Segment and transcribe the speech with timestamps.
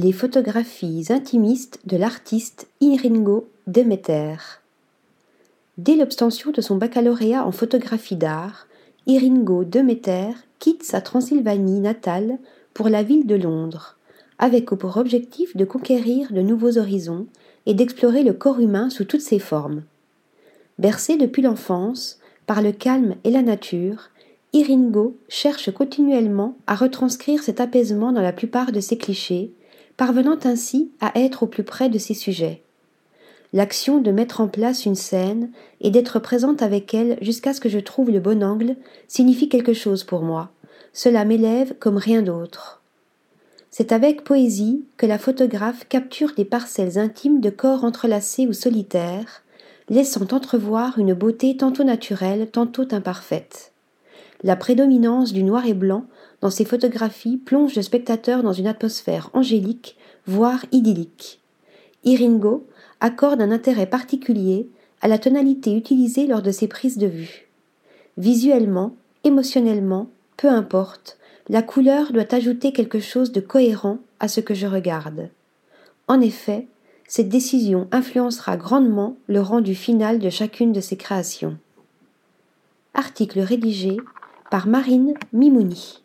[0.00, 4.36] Les photographies intimistes de l'artiste Iringo Demeter.
[5.76, 8.68] Dès l'obtention de son baccalauréat en photographie d'art,
[9.08, 12.38] Iringo Demeter quitte sa Transylvanie natale
[12.74, 13.96] pour la ville de Londres,
[14.38, 17.26] avec pour objectif de conquérir de nouveaux horizons
[17.66, 19.82] et d'explorer le corps humain sous toutes ses formes.
[20.78, 24.10] Bercé depuis l'enfance par le calme et la nature,
[24.52, 29.54] Iringo cherche continuellement à retranscrire cet apaisement dans la plupart de ses clichés,
[29.98, 32.62] parvenant ainsi à être au plus près de ses sujets.
[33.52, 37.68] L'action de mettre en place une scène et d'être présente avec elle jusqu'à ce que
[37.68, 38.76] je trouve le bon angle
[39.08, 40.50] signifie quelque chose pour moi.
[40.92, 42.80] Cela m'élève comme rien d'autre.
[43.70, 49.42] C'est avec poésie que la photographe capture des parcelles intimes de corps entrelacés ou solitaires,
[49.88, 53.72] laissant entrevoir une beauté tantôt naturelle, tantôt imparfaite.
[54.44, 56.04] La prédominance du noir et blanc
[56.40, 59.96] dans ces photographies plonge le spectateur dans une atmosphère angélique,
[60.26, 61.40] voire idyllique.
[62.04, 62.66] Iringo
[63.00, 64.68] accorde un intérêt particulier
[65.00, 67.48] à la tonalité utilisée lors de ses prises de vue.
[68.16, 74.54] Visuellement, émotionnellement, peu importe, la couleur doit ajouter quelque chose de cohérent à ce que
[74.54, 75.30] je regarde.
[76.06, 76.66] En effet,
[77.06, 81.56] cette décision influencera grandement le rendu final de chacune de ses créations.
[82.94, 83.96] Article rédigé
[84.50, 86.02] par Marine Mimouni.